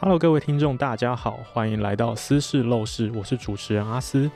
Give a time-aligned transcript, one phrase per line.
[0.00, 4.30] Hello，各位听众，大家好，欢迎来到私事陋室，我是主持人阿斯。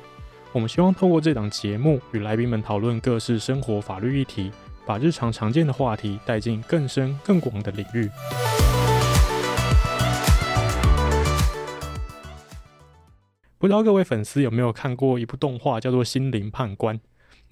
[0.51, 4.51] 我们希望透过这档节目，与来宾们讨论各式生活法律议题，
[4.85, 8.11] 把日常常见的话题带进更深更广的领域。
[13.57, 16.99] 不知道各位粉丝有没有看过一部动画，叫做《心灵判官》。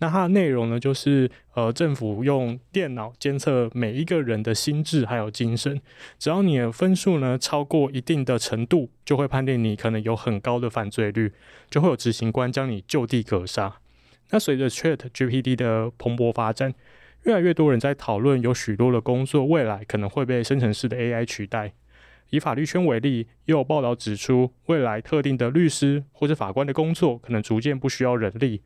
[0.00, 5.80] 那它的内容呢，就是呃，政府用电脑监测每一个人的心智还有精神，
[6.18, 11.32] 只要你的分数呢超过一定的程度，就会判定你可能有很高的犯罪率，
[11.70, 13.76] 就会有执行官将你就地格杀。
[14.30, 16.72] 那随着 ChatGPT 的蓬勃发展，
[17.24, 21.74] 越来越多人在讨论，有许多的工作未来可能会被生成式的 AI 取代。
[22.30, 28.62] 以法律圈为例，也有报道指出，未来特定的律师或者法官的工作可能逐渐不需要人力。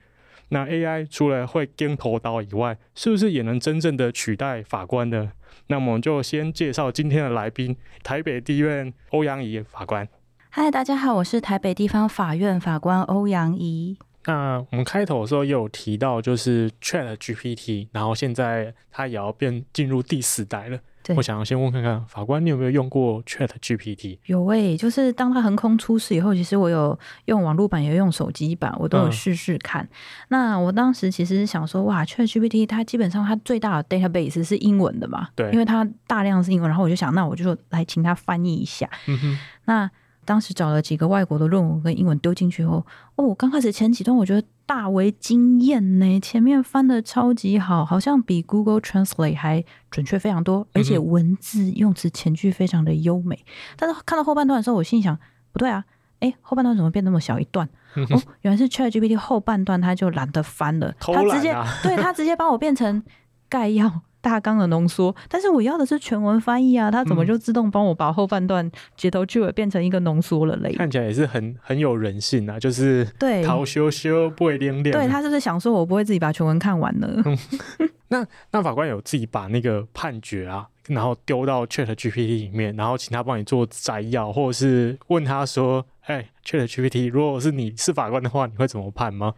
[0.55, 5.33] 那 AI 除了会跟头刀以外，是不是也能真正的取代法官呢？
[5.67, 10.09] 那么我们就先介绍今天的来宾，台北地院欧阳怡法官。
[10.51, 13.99] 嗨，大家好，我是台北地方法院法官欧阳怡。
[14.27, 20.79] 那我们开头的时候也有提到，就是 ChatGPT，然后现在它也要变进入第四代了。
[21.17, 24.19] 我想要先问看看法官，你有没有用过 ChatGPT？
[24.27, 29.83] 有诶、欸，就是当它横空出世以后，其实我有用网络版，也有用手机版，我都有试试看。
[29.83, 29.89] 嗯、
[30.29, 35.29] 那我当时其实是想说，哇，ChatGPT 它基本上它最大的 database 是英文的嘛？
[35.35, 38.89] 对，因为它大量是英文，然后我就想，那我就来请它翻译一下。
[39.07, 39.91] 嗯哼，那。
[40.25, 42.85] 当时找了几个外国的论文跟英文丢进去后，
[43.17, 53.37] 哦，刚开始前几段我觉得大为惊艳呢，前面翻的超级好，好像比 Google Translate 还准确非常多，而且文字用词前句非常的优美。
[53.37, 55.19] 嗯、但是看到后半段的时候，我心想
[55.53, 55.85] 不对啊，
[56.21, 57.69] 哎，后半段怎么变那么小一段？
[57.97, 63.03] 嗯、哦， 原来是 ChatGPT 后半段他就懒得翻了，他直接对他直接帮我变成
[63.49, 64.03] 概要。
[64.25, 70.73] 大纲的浓缩，但是我要的是全文翻译啊，它怎么就自动帮我把后半段截头句尾变成一个浓缩了嘞？
[70.73, 74.99] 看起来也是很很有人性啊，就是对，好羞羞不会亮亮。
[74.99, 77.23] 对，他是不是想说我不会自己把全文看完呢？
[77.27, 77.39] 嗯、
[78.09, 89.35] 那那法官有自己把那个判决啊，然后丢到 ChatGPT 里面，然后请他帮你做摘要，或者是问他说：“哎，ChatGPT，如果是你是法官的话，你会怎么判吗？”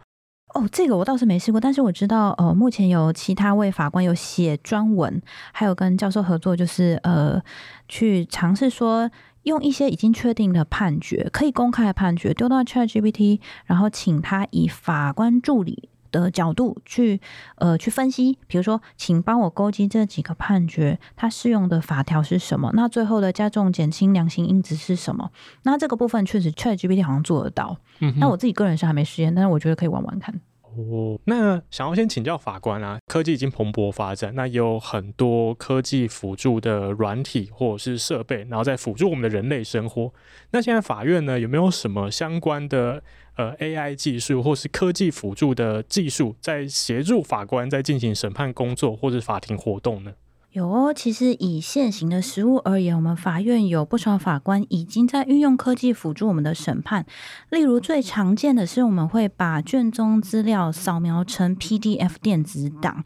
[0.57, 7.39] 哦，这个我倒是没试过，但是我知道，呃，目前有其他位法官有写专文，还有跟教授合作，就是呃，
[7.87, 9.07] 去尝试说
[9.43, 15.89] 用一些已经确定的判决，可以公开的判决丢到 ChatGPT，然后请他以法官助理。
[16.09, 17.19] 的角度去
[17.55, 22.71] 呃去分析，比如说，请帮我勾稽这几个判决，它适用的法条是什么？
[22.73, 25.29] 那最后的加重减轻量刑因子是什么？
[25.63, 27.77] 那这个部分确实 ChatGPT 好像做得到。
[27.99, 30.33] 嗯，那我自己个人是还没实验，但是我觉得可以玩玩看。
[30.77, 40.13] 哦，那想要先请教法官啊，科技已经蓬勃发展，那有很多科技辅助的软体或者是设备，然后在辅助我们的人类生活。
[40.51, 43.03] 那现在法院呢，有没有什么相关的？
[43.37, 50.13] 呃，AI 技术或是科技辅助的技术，在协助法官在进行审判工作或者法庭活动呢？
[50.51, 57.05] 有哦，其实以现行的实务而言，我们法院有不少法官已经在运用科技辅助我们的审判。
[57.49, 63.03] 例如，最常见的是我们会把卷宗资料扫描成 PDF 电子档，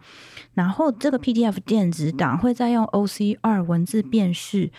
[0.54, 4.72] 然后这个 PDF 电子档会再用 OCR 文字辨识。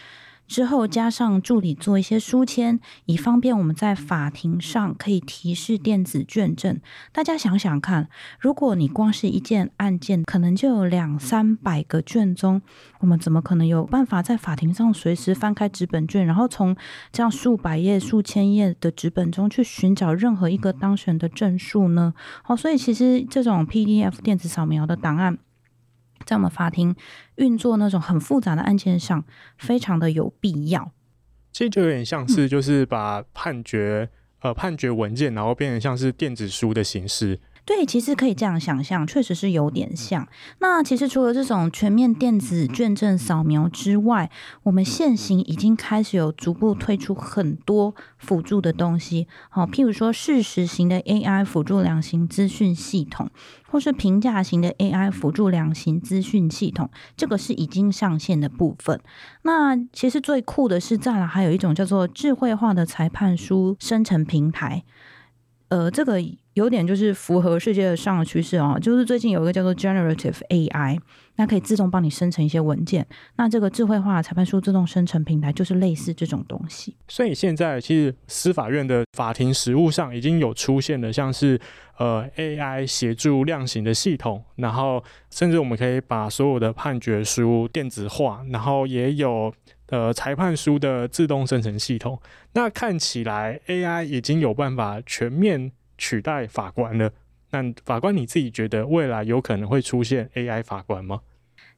[0.53, 6.79] 之后加上助理做一些书签，以方便我们在法庭上可以提示电子卷证。
[7.11, 12.61] 大家想想看，如果你光是一件案件，可能就有两三百个卷宗，
[13.01, 16.77] 我们怎么可能有办法在法庭上随时翻开纸本卷，然后从
[17.11, 22.13] 这样数百页、数千页的纸本中去寻找任何一个当事人的证述呢？
[22.43, 25.39] 好，所以其实这种 PDF 电子扫描的档案。
[26.25, 26.95] 在我们法庭
[27.37, 29.25] 运作那种很复杂的案件上，
[29.59, 30.93] 非常的有必要。
[31.53, 34.09] 其实就有点像是，就是把判决、
[34.41, 37.39] 嗯、呃判决文件，然后变成像是电子书的形式。
[37.65, 40.27] 对，其实可以这样想象，确实是有点像。
[40.59, 44.29] 那其实除了这种全面电子卷证扫描之外，
[44.65, 49.29] 我们现行已经开始有逐步推出很多辅助的东西。
[49.49, 53.31] 好，譬如说事实型的 AI 辅助量刑资讯系统，
[53.69, 59.01] 或是评价型的 AI 辅助量刑资讯系统，这个是已经上线的部分。
[59.43, 64.83] 那其实最酷的是，再来还有一种叫做智慧化的裁判书生成平台。
[65.69, 66.21] 呃，这个。
[66.55, 71.01] 有点就是符合世界上的趋势哦，就是最近有一个叫做 Generative AI，
[71.37, 73.07] 那可以自动帮你生成一些文件。
[73.37, 76.95] 那这个智慧化裁判书自动生成平台就是类似这种东西。
[77.09, 81.59] 所以现在其实司法院的法庭实务上已经有出现了，像是
[81.97, 89.51] 呃 AI 协助量刑的系统，然后甚至我们可以把所有的判决书电子化，然后也有
[89.89, 92.21] 呃裁判书的自动生成系统。
[92.53, 95.73] 那看起来 AI 已经有办法全面
[96.03, 97.13] 取代法官了。
[97.53, 101.21] 那法官你自己觉得未来有可能会出现 AI 法官吗？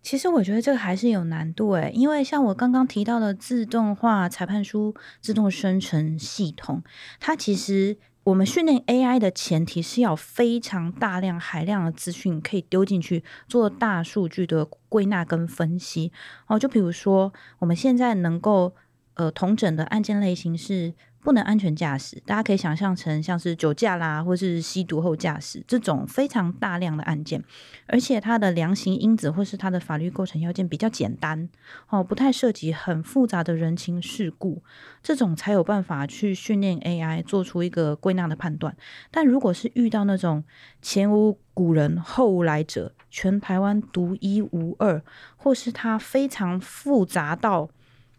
[0.00, 6.82] 其实我觉得这个还是有难度诶，因为像我刚刚提到的自动化裁判书自动生成系统，
[7.20, 7.98] 它其实。
[8.24, 16.10] 我们训练 AI 的前提是要非常大量海量的资讯可以丢进去做大数据的归纳跟分析
[16.46, 18.74] 哦，就比如说我们现在能够
[19.12, 20.94] 呃同整的案件类型是。
[21.24, 27.42] 不能安全驾驶，大家可以想象成像是酒驾啦，或是吸毒后驾驶这种非常大量的案件，
[27.86, 31.48] 而且它的量刑因子或是它的法律构成要件比较简单
[31.88, 34.62] 哦，不太涉及很复杂的人情世故，
[35.02, 38.76] 这种才有办法去训练 AI 做出一个归纳的判断。
[39.10, 40.44] 但如果是遇到那种
[40.82, 45.02] 前无古人后无来者，全台湾独一无二，
[45.36, 47.70] 或是它非常复杂到。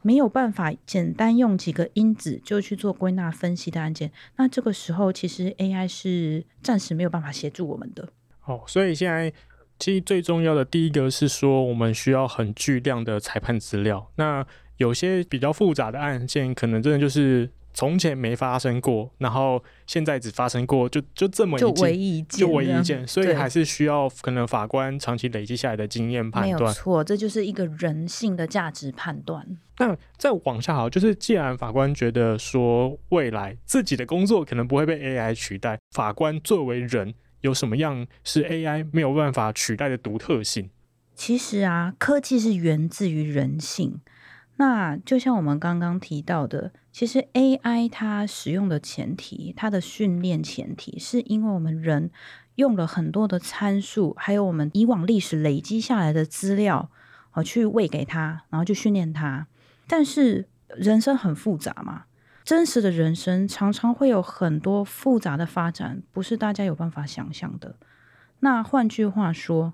[0.06, 8.08] 没有办法简单用几个因子就去做归纳分析的案件，那这个时候其实 AI 是暂时没有办法协助我们的。
[8.46, 9.34] 哦，所以现在
[9.80, 14.12] 其实最重要的第一个是说，我们需要很巨量的裁判资料。
[14.18, 14.46] 那
[14.78, 17.50] 有些比较复杂的案件，可能真的就是。
[17.76, 26.60] 从前没发生过，然后现在只发生过，就就这么一件，就唯一一件，就唯一一件，所以还是需要可能法官长期累积下来的经验判断。
[26.60, 29.46] 没有错，这就是一个人性的价值判断。
[29.78, 40.70] 那再往下好，就是既然法官觉得说未来自己的工作可能不会被 AI 取代，法官作为人有什么样是 AI 没有办法取代的独特性？
[41.14, 44.00] 其实啊，科技是源自于人性。
[44.58, 52.10] 那就像我们刚刚提到的，其实 AI 它使用的前提，它的训练前提，是因为我们人
[52.56, 56.90] 用了很多的参数，还有我们以往历史累积下来的资料，
[57.34, 59.48] 哦，去喂给它，然后去训练它。
[59.88, 62.06] 但是人生很复杂嘛，
[62.46, 67.76] 真实的人生常常会有很多复杂的发展，不是大家有办法想象的。
[68.40, 69.74] 那换句话说，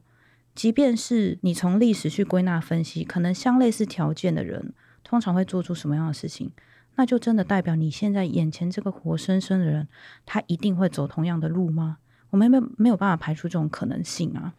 [0.54, 6.52] 即便是你从历史去归纳分析，可能相类似条件的人，通常会做出什么样的事情？
[6.96, 9.88] 那就真的代表你现在眼前这个活生生的人，
[10.26, 12.00] 他一定会走同样的路吗？
[12.32, 14.54] 我们没有没有办法排除这种可能性啊。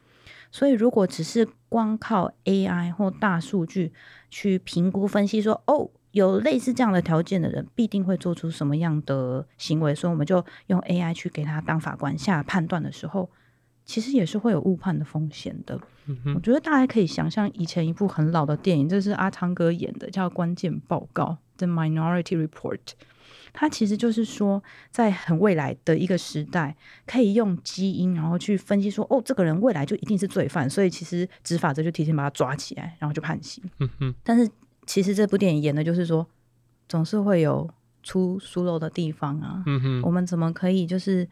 [0.51, 3.93] 所以，如果只是光靠 AI 或大数据
[4.31, 13.31] 去评估分析说，说哦，有类似这样的条件的人，必定会做出什么样的行为，所以我们就用 AI 去给他当法官下判断的时候。
[13.85, 15.81] 其实也是会有误判的风险的。
[16.07, 16.35] 嗯。
[16.35, 22.79] 我觉得大家可以想象以前一部很老的电影，这是阿汤哥演的，叫《关键报告》（The Minority Report）。
[23.55, 26.75] 它其实就是说，在很未来的一个时代，
[27.07, 33.63] 可以用基因然后去分析说，哦，这个人未来就一定是罪犯，所以其实执法者就提前把他抓起来，然后就判刑。
[33.79, 34.15] 嗯哼。
[34.23, 34.51] 但是
[34.87, 36.27] 其实这部电影演的就是说，
[36.89, 37.69] 总是会有
[38.03, 39.63] 出疏漏的地方啊。
[39.67, 40.03] 嗯哼。
[40.03, 41.29] 我们怎么可以就是？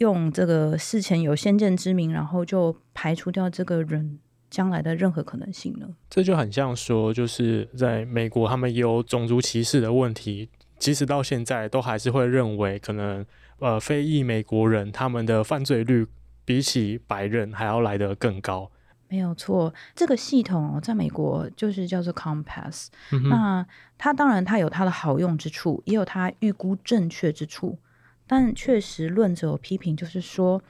[0.00, 4.18] 用这个事前有先见之明，然后就排除掉这个人
[4.48, 5.86] 将来的任何可能性呢？
[6.08, 10.48] 这就很像说，就是在美国，他们有种族歧视的问题，
[10.78, 13.24] 即使到现在都还是会认为，可能
[13.58, 16.06] 呃非裔美国人他们的犯罪率
[16.46, 18.70] 比起白人还要来得更高。
[19.06, 23.28] 没有错，这个系统在美国就是叫做 Compass，嗯。
[23.28, 23.66] 那
[23.98, 27.78] 它当然它有它的好用之处，也有它预估正确之处。
[28.30, 30.62] 但确实，论者有批评，就是说，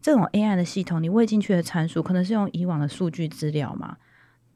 [0.00, 3.98] 这种 AI 的系统，你喂进去的参数可能是用以往的数据资料嘛，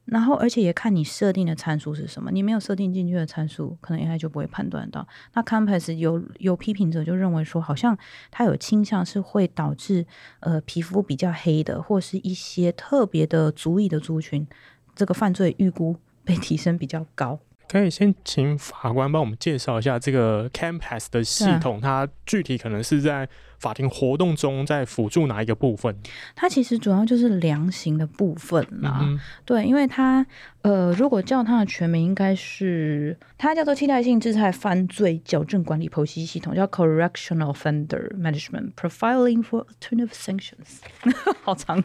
[0.07, 5.07] 然后而且也看你设定的参数是什么，你没有设定进去的参数，可能 AI 就不会判断到。
[5.35, 7.99] 那 Compass 有有批评者就认为说，好像
[8.31, 10.07] 它有倾向是会导致
[10.41, 14.47] 呃皮肤比较黑的，或是一些特别的族裔的族群，
[14.95, 15.95] 这个犯罪预估
[16.25, 17.39] 被提升比较高。
[17.71, 23.29] 可以先请法官帮我们介绍一下这个 Campus 的系统，它具体可能是在
[23.61, 25.95] 法庭活动中在辅助哪一个部分？
[26.35, 29.01] 它其实主要就是量刑的部分啦。
[29.03, 30.27] 嗯、对，因为它
[30.63, 40.81] 呃，如果叫它的全名，应该是它叫做替代性制裁犯罪矫正管理剖析系统，叫 Correctional Offender Management Profiling for Alternative Sanctions。
[41.45, 41.83] 好长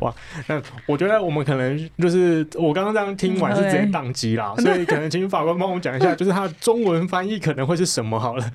[0.00, 0.14] 哇！
[0.46, 8.50] 那我觉得我们可能就是我刚刚这样听完是直接宕机啦，所以可能请法官帮我们讲一下， 就是它的中文翻译可能会是什么好了。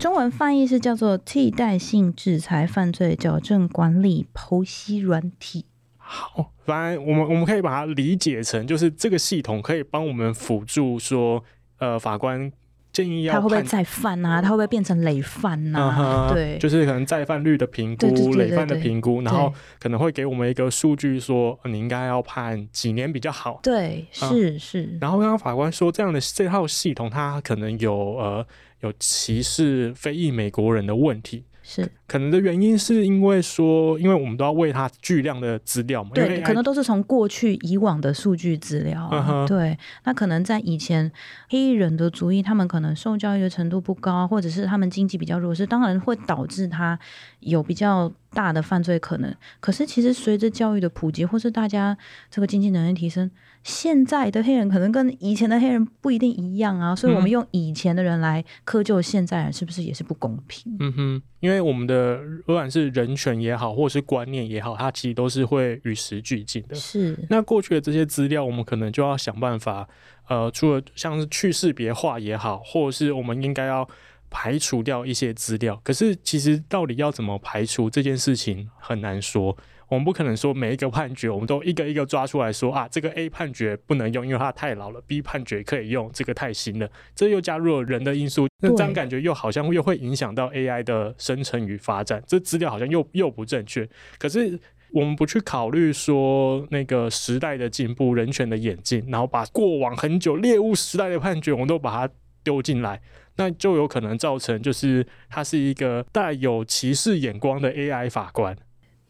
[0.00, 5.66] 中文翻译是叫做替代性制裁犯罪矫正管理剖析软体。
[5.98, 11.44] 好，反正我们我们可以把它理解成，就是这个系统可以帮我们辅助说，
[11.80, 12.50] 呃，法官
[12.90, 14.40] 建议要他会不会再犯啊？
[14.40, 16.30] 他会不会变成累犯啊？
[16.30, 23.60] 嗯、对，就是可能再犯率的评估、累犯的评估，然后可能会给我们一个数据说，你应该要判几年比较好。
[23.62, 24.98] 对，是是、嗯。
[25.02, 28.46] 然后刚刚法官说，这样的这套系统，它可能有呃
[28.80, 31.44] 有歧视非裔美国人的问题。
[31.62, 36.10] 是，可能的原因是因为说，因为我们都要为他巨量的资料嘛。
[36.14, 39.44] 对，可能都是从过去以往的数据资料、啊。
[39.44, 39.46] Uh.
[39.46, 41.12] 对，那可能在以前
[41.48, 46.98] 黑人的族裔，他们可能受教育的程度不高，或者是他们经济比较弱势，当然会导致他
[47.40, 49.32] 有比较大的犯罪可能。
[49.60, 51.96] 可是其实随着教育的普及，或是大家
[52.30, 53.30] 这个经济能力提升。
[53.62, 60.74] 现在的黑人可能跟以前的黑人不一定一样啊，所以我们用以前的人来苛究现在人，是不是也是不公平？
[60.80, 66.74] 嗯哼，因为我们的不管是人权也好，或者是观念也好，它其实都是会与时俱进的。
[66.74, 69.86] 是，那过去的这些资料，我们可能就要想办法，
[70.28, 73.86] 呃，除了像是去识别化也好，或者是我们应该要
[74.30, 75.78] 排除掉一些资料。
[75.84, 79.56] 可是，其实到底要怎么排除这件事情很难说。
[79.90, 86.88] 我们不可能说每一个判决，我们都一个一个抓出来说啊，这个 A 判决不能用，因为它太老了；B 判决可以用，这个太新了。
[87.12, 92.22] 这又加入了人的因素，那这样感觉又好像又会影响到 AI 的生成与发展。
[92.24, 93.88] 这资料好像又又不正确。
[94.16, 94.56] 可是
[94.92, 103.02] 我们不去考虑说那个时代的进步、人权的演进，然后把过往很久猎物时代的判决，我们都把它丢进来，
[103.38, 108.56] 那就有可能造成就是它是一个带有歧视眼光的 AI 法官。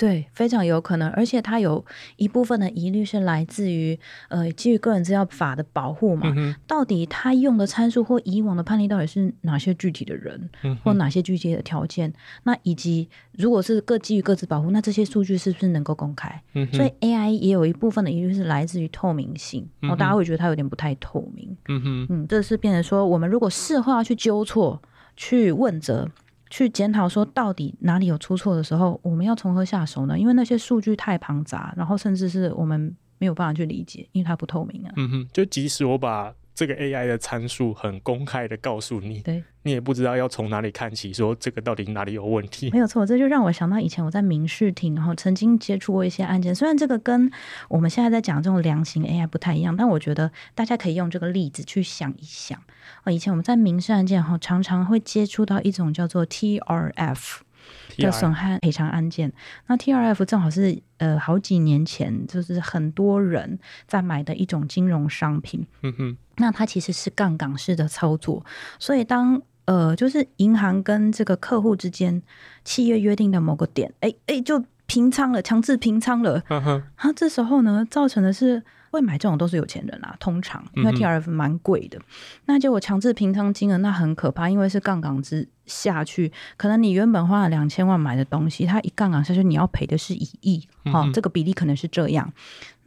[0.00, 1.84] 对，非常有可能，而且它有
[2.16, 6.32] 一部分的疑虑是来自于，呃，基于个人资料法的保护嘛。
[6.34, 12.10] 嗯、到底他用的参数或以往的判例到底是哪些具体的人，嗯、或哪些具体的条件？
[12.44, 16.42] 那以及如果是各基于各自保护，那这些数据是不是能够公开？
[16.54, 21.54] 嗯、所以 AI 也有一部分的疑虑是来自于透明性，然后大家会觉得它有点不太透明。
[21.68, 24.80] 嗯哼，嗯，这是变成说，我们如果事后要去纠错、
[25.14, 26.08] 去问责。
[26.50, 30.18] 去检讨说到底哪里有出错的时候，我们要从何下手呢？
[30.18, 34.92] 因为那些数据太庞杂，然后甚至是我们没有办法去理解，因为它不透明啊。
[34.96, 42.68] 嗯哼，就即使我把这个 AI 的参数很公开的告诉你，对，你也不知道要从哪里看起，说这个到底哪里有问题。
[42.70, 46.54] 没有错，这就让我想到以前我在民事庭，然后曾经接触过一些案件。
[46.54, 47.30] 虽然这个跟
[47.70, 52.62] 我们现在在讲这种量刑 AI 不太一样，但我觉得大家可以用这个例子去想一想。
[53.06, 57.38] 以前我们在民事案件哈，常常会接触到一种叫做 TRF
[57.96, 59.32] 的损害赔偿案件。
[59.66, 65.66] 那 TRF 正好是呃好几年前，就是很多人在买的一种金融商品。
[65.82, 68.44] 嗯哼，那它其实是杠杆式的操作，
[68.78, 72.22] 所以当呃就是银行跟这个客户之间
[72.64, 76.42] 契约约定的某个点，哎哎就平仓了，强制平仓了。
[76.48, 78.62] 嗯哼，啊这时候呢，造成的是。
[78.90, 82.02] 会买这种都是有钱人啊，通常因为 TRF 蛮贵的，嗯、
[82.46, 92.32] 那结果强制平仓金额那很可怕，因为是杠杆之下去，可能你原本花了两千万买的东西，它一杠杆下去，你要赔的是一亿，好、嗯哦，这个比例可能是这样。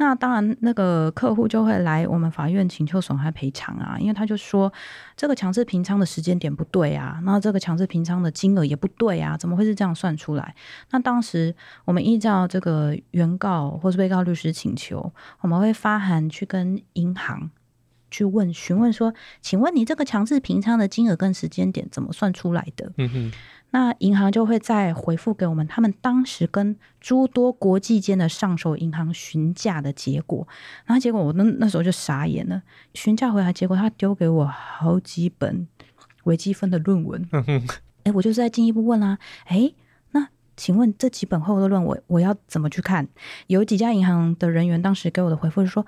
[0.04, 4.72] 那当然，那个客户就会来我们法院请求损害赔偿啊，因为他就说
[5.16, 10.54] 这个强制平仓的时间点不对啊，那这个强制平仓的金额也不对啊，怎么会是这样算出来？
[10.92, 11.56] 那当时
[11.86, 17.50] 我们依照这个原告或是被告律师请求，我们会发函去跟银行。
[18.14, 22.92] 去问询问说，请问你这个强制平仓的金额跟时间点怎么算出来的？
[22.98, 23.32] 嗯哼，
[23.72, 30.48] 那银行就会再回复给我们，他们当时跟诸多国际间的上手银行询价的结果。
[30.86, 32.62] 然后结果我那那时候就傻眼了，
[32.94, 35.68] 询价回来结果他丢给我好几本
[36.26, 37.28] 微积分的论文。
[37.32, 37.68] 嗯哼，
[38.06, 39.74] 哎，我就是在进一步问啦、啊，哎，
[40.12, 43.08] 那请问这几本厚的论文我要怎么去看？
[43.48, 45.84] 有几家银行的人员当时给我的回复是说。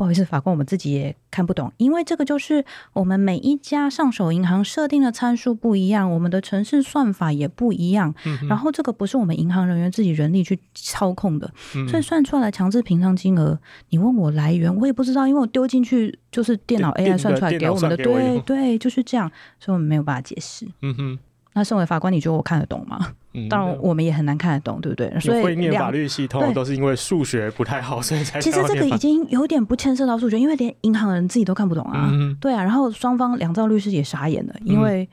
[0.00, 2.64] 不好意思，法官，我们自己也看不懂，因为这个就是
[2.94, 20.66] 我们每一家上手银行设定的参数不一样，我们的城市算法也不一样，嗯，然后这个不是我们银行人员自己人力去操控的，嗯，所以算出来的强制平仓金额，你问我来源，我也不知道，因为我丢进去就是电脑 AI 算出来给我们的，对对，就是这样，所以我们没有办法解释。
[20.80, 21.18] 嗯哼。
[21.60, 23.12] 那身为法官，你觉得我看得懂吗？
[23.34, 25.20] 嗯，当然我们也很难看得懂，对不对？
[25.20, 28.40] 所以会念法律系统都是因为数学不太好，所以才。
[28.40, 32.08] 其实这个已经有点不牵涉到数学，因为连银行人自己都看不懂啊。
[32.10, 35.06] 嗯、对啊，然后双方两造律师也傻眼了，因为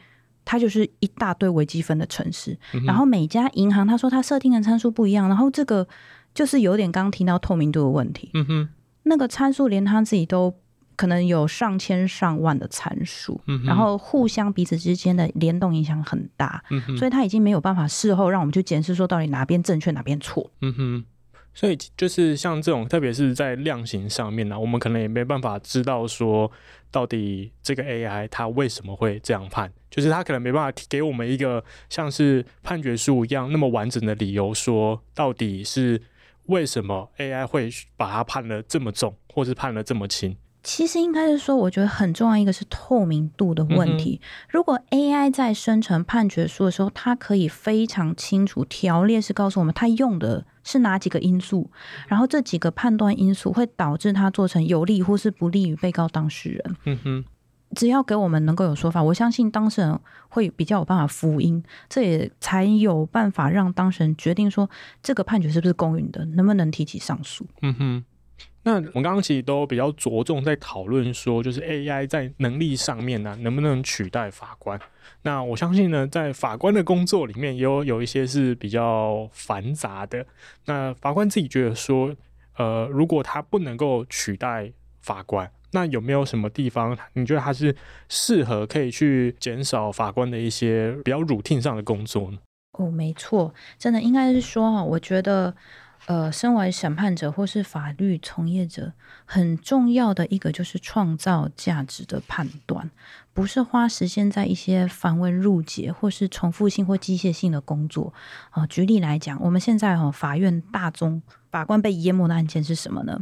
[0.45, 5.85] 他就是一大堆微积分的城市，嗯，然后每家银行他说他设定的参数不一样，然后这个
[6.33, 8.31] 就是有点刚刚提到透明度的问题。
[8.33, 8.69] 嗯哼，
[9.03, 10.53] 那个参数连他自己都。
[10.97, 20.51] 可能有上千上万的参数，嗯，然后互相彼此之间的联动影响很大，嗯，所以他已经没有办法事后让我们去检视说到底哪边正确哪边错。
[20.61, 21.05] 嗯哼，
[21.53, 26.51] 所以就是像这种，特别是在量刑上面呢、啊，我们可能也没办法知道说
[26.89, 36.01] 到底这个 AI 它为什么会这样判，就是它可能没办法给我们一个像是判决书一样那么完整的理由，说到底是
[36.47, 40.35] 为什么 AI 会把它判了这么重，或是判了这么轻。
[40.67, 44.19] 其实应该是说，我觉得很重要一个是透明度的问题。
[44.21, 51.71] 嗯、如果 AI 在生成判决书的时候，它可以非常清楚条列式告诉我们，它用的是哪几个因素，
[52.09, 56.75] 然后这几个判断因素会导致它做成有利或是不利于被告当事人。
[56.83, 57.25] 嗯哼，
[57.73, 59.97] 只要给我们能够有说法，我相信当事人
[60.27, 64.69] 会比较有办法服膺，这也才有办法让当事人决定说
[65.01, 67.45] 这个判决是不是公允的，能不能提起上诉。
[67.61, 68.05] 嗯哼。
[68.67, 74.77] 那我们刚刚其实都比较着重在讨论说，就是 AI 在能力上面呢、啊，能不能取代法官？
[75.21, 80.25] 那我相信呢，在法官的工作里面，也有有一些是比较繁杂的。
[80.65, 82.13] 那法官自己觉得说，
[82.57, 84.69] 呃，如果他不能够取代
[84.99, 87.73] 法官，那有没有什么地方你觉得他是
[88.09, 92.37] 适合可以去减少法官的一些比较 routine 上的工作呢？
[92.73, 95.55] 哦，没错，真的应该是说哈，我觉得。
[96.07, 98.93] 呃，身为审判者或是法律从业者，
[99.25, 102.89] 很重要的一个就是创造价值的判断，
[103.33, 108.13] 不是花时间在一些繁文缛节或是重复性或机械性的工作。
[108.51, 111.21] 啊、呃，举例来讲，我们现在哈法院大宗。
[111.51, 113.19] 法官被淹没的案件是什么呢？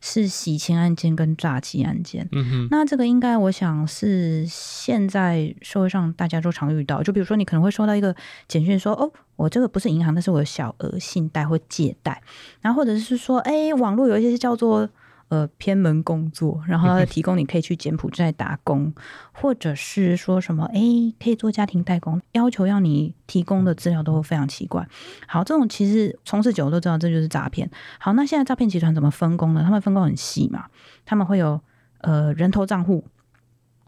[0.00, 2.28] 是洗钱案件跟诈欺案件。
[2.32, 7.02] 嗯哼，那这个应该我想是现在社会上大家都常遇到。
[7.02, 8.14] 就比如说，你可能会收到一个
[8.46, 12.22] 简讯说：“哦，我这个不是银行，但是我有小额信贷或借贷。”
[12.60, 14.88] 然后或者是说：“哎，网络有一些叫做……”
[15.28, 18.94] 呃，偏门工作，然后他提供你可以去柬埔寨打工，
[19.32, 20.80] 或者是说什么，哎，
[21.22, 24.88] 可以做家庭代工，要求要你提供的资料都非常奇怪。
[25.26, 27.70] 好，这种其实从事久了都知道，这就是诈骗。
[27.98, 29.62] 好，那现在诈骗集团怎么分工呢？
[29.62, 30.66] 他们分工很细嘛，
[31.04, 31.60] 他们会有
[32.00, 33.04] 呃人头账户，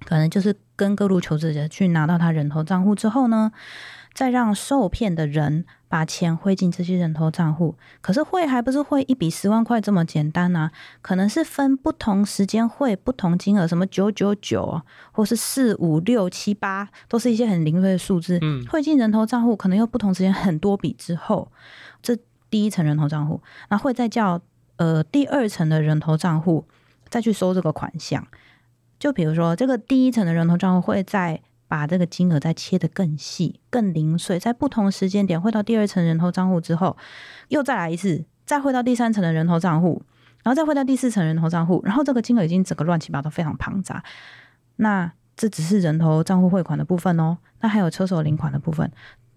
[0.05, 3.51] 可能就是跟各路求职者去拿到他人头账户之后呢，
[4.13, 5.65] 再让受骗的人。
[5.91, 10.71] 把钱汇进这些人头账户，可是汇还不是汇一笔十万块这么简单啊？
[11.03, 18.39] 可能是分不同时间汇不同金额，什么九九九，或是四五六七八，都是一些很零碎的数字。
[18.41, 21.51] 嗯，汇进人头账户，可能又不同时间很多笔之后，
[22.01, 22.17] 这
[22.49, 24.41] 第一层人头账户，然后会再叫
[24.77, 26.65] 呃第二层的人头账户
[27.09, 28.25] 再去收这个款项。
[29.01, 31.43] 就比如说，这个第一层的人头账户会在。
[31.71, 36.97] 把这个金额再切得更细、更零碎，在不同时间点汇到第二层人头账户之后，
[37.47, 40.03] 又再来一次，再汇到第三层的人头账户，
[40.43, 44.03] 然后再汇到第四层人头账户，然后这个金额已经整个乱七八糟，非常庞杂。
[44.77, 48.91] 那这只是人头账户汇款的部分哦，那还有车手领款的部分，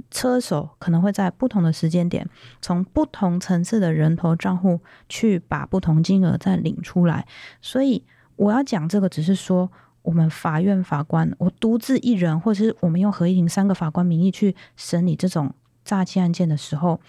[0.10, 2.28] 车手可能会在不同的时间点，
[2.63, 7.28] 从不同层次的人头账户去把不同金额再领出来。
[7.62, 8.04] 所以
[8.38, 9.72] 我要讲这个，只是说。
[10.04, 17.00] 我们法院法官，我独自一人，或者是我们用合议庭三个法官名义去审理这种诈欺案件的时候，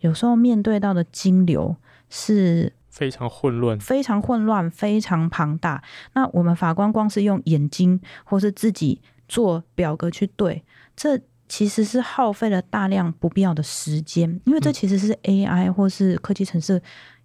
[0.00, 1.74] 有时候面对到的金流
[2.08, 5.82] 是非常混乱、非常混乱、非常庞大。
[6.12, 10.62] 那我们法官光是用眼睛，或是自己做表格去对，
[10.94, 16.80] 这其实是耗费了大量不必要的时间，因为这其实是 AI 或是科技程式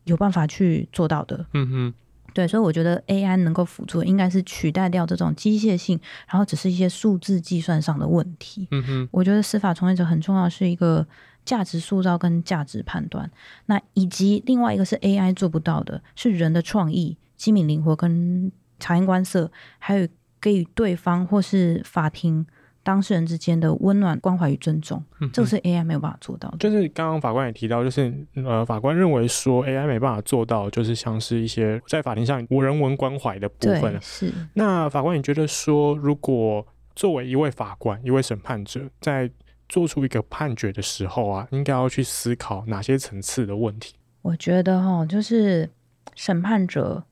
[0.05, 1.45] 有办法去做到的。
[1.53, 1.93] 嗯哼。
[2.39, 8.65] 对，所以我觉得 AI 能够辅助，应该是取代掉这种机械性，然后只是一些数字计算上的问题。
[8.71, 11.05] 嗯哼，我觉得司法从业者很重要，是一个
[11.43, 13.29] 价值塑造跟价值判断。
[13.65, 18.49] 那以及另外一个是 AI 做不到的，是人的创意、机敏灵活跟
[18.79, 20.07] 察言观色，还有
[20.39, 22.45] 给予对方或是法庭。
[22.81, 26.57] 当事人之间的温暖关怀与尊重，嗯，这个是 AI 没有办法做到的。
[26.57, 33.99] 就是刚刚法官也提到，就是呃，法官认为说 AI 没办法做到，就是像是一些在法庭上无人文关怀的部分。
[34.01, 34.33] 是。
[34.53, 36.65] 那法官也觉得说，如果
[36.95, 39.29] 作为一位法官、一位审判者，在
[39.67, 43.93] 做出一个判决的时候啊，应该要去思考哪些层次的问题？
[44.21, 45.69] 我觉得哈，就是
[46.15, 47.03] 审判者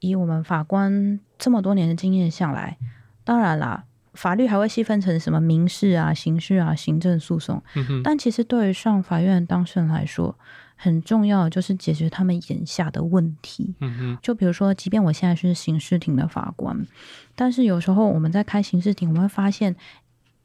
[0.00, 2.78] 以我们法官这么多年的经验下来，
[3.22, 3.84] 当然啦。
[4.14, 7.62] 法律还会细分成什么民事啊、刑事啊、行政诉讼。
[7.74, 10.36] 嗯，但其实对于上法院的当事人来说，
[10.76, 13.74] 很重要的就是解决他们眼下的问题。
[13.80, 16.86] 嗯，就比如说，即便我现在是刑事庭的法官，
[17.34, 19.76] 但是有时候我们在开刑事庭，我们会发现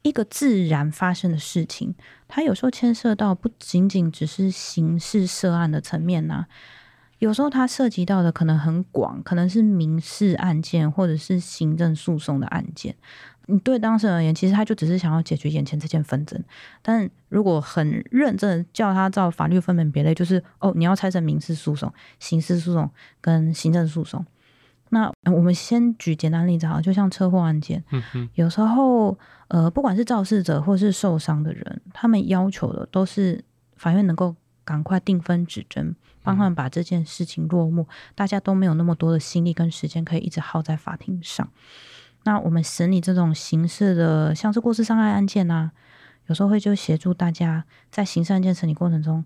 [0.02, 1.94] 一个自然发生的事情，
[2.28, 6.48] 它有时候牵涉到不仅仅只是刑事涉案的层面呐、啊。
[7.18, 12.94] 有时候它涉及到的可能很广，可能是民事案件或者是行政诉讼的案件。
[13.46, 16.42] 你对当事人而言，其实他就只是想要解决眼前这件纷争。
[16.82, 24.24] 但如果很认真的叫他照法律分门别类，就是哦，你要拆成民事诉讼、刑事诉讼跟行政诉讼。
[24.90, 33.44] 那我们先举简单例子哈，就像车祸案件，嗯嗯，有时候呃，不管是肇事者或是受伤的人，他们要求的都是
[33.76, 37.86] 法院能够赶快定分指针，帮他们把这件事情落幕。
[38.14, 41.48] 大家都没有那么多的心力跟时间可以一直耗在法庭上。
[42.26, 45.72] 那我们审理这种刑事的，像是过失伤害案件啊，
[46.26, 49.24] 有时候会就协助大家在刑事案件审理过程中，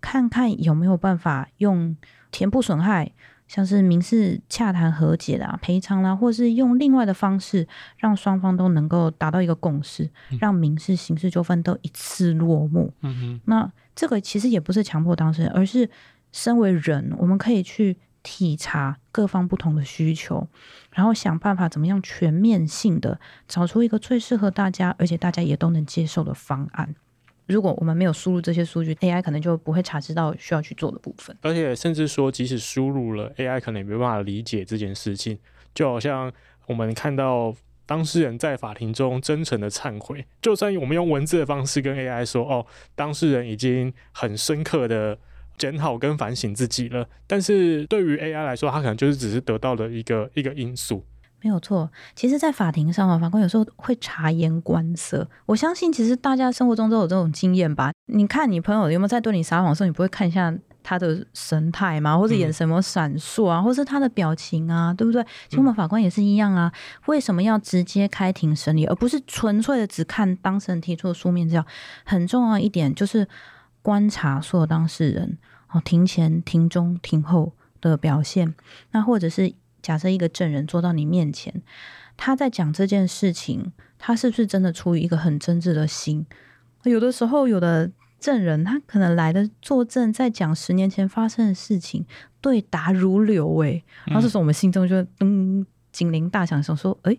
[0.00, 1.96] 看看有没有办法用
[2.32, 3.12] 填补损害。
[3.46, 12.94] 像是民事洽谈和解啦、赔偿啦，或是用另外的方式，让双方都能够达到一个共识，让民事、刑事纠纷都一次落幕。
[13.00, 15.90] 嗯哼，那这个其实也不是强迫当事人，而是
[16.30, 20.46] 身为人，我们可以去体察各方不同的需求，
[20.92, 26.94] 然后想办法怎么样全面性的找出一个最适合大家，而且大家也都能接受的方案。
[27.46, 31.36] 如果我们没有输入这些数据，AI 可能就不会察知到需要去做的部分。
[31.40, 35.36] 而且甚至说，即使输入了 AI，可能也没办法理解这件事情。
[35.74, 36.32] 就好像
[36.66, 37.52] 我们看到
[37.86, 45.18] 当事人在法庭中真诚的忏悔，就算我们用文字的方式跟 AI 说：“哦，当事人已经很深刻的
[45.60, 51.04] 检讨跟反省自己了。”但是对于 AI 来说，它可能就是只是得到了一个一个因素。
[51.42, 55.26] 没有错，其实，在法庭上啊，法官有时候会察言观色。
[55.46, 57.92] 我相信，其实大家生活中都有这种经验吧？
[58.12, 62.18] 你看你朋友有没有在对你撒谎的时候，你不会看一下他的神态吗？
[62.18, 63.62] 或者眼神有没有闪烁啊？
[63.62, 65.24] 或是他的表情啊，对不对？
[65.48, 66.70] 其实我们法官也是一样啊。
[67.06, 71.64] 为什么要直接开庭审理，而不是纯粹的只看当事人提出的书面资料？
[72.04, 73.26] 很重要一点就是
[73.80, 75.38] 观察所有当事人
[75.72, 78.54] 哦，庭前、庭中、庭后的表现，
[78.90, 79.54] 那或者是。
[79.82, 81.62] 假设一个证人坐到你面前，
[82.14, 86.26] 他在讲这件事情，他是不是真的出于一个很真挚的心？
[86.82, 92.04] 有的时候，有的证人他可能来的作证，在讲十年前发生的事情，
[92.42, 97.18] 对答如流，诶，然后这时候我们心中就噔警铃大响，想说，诶，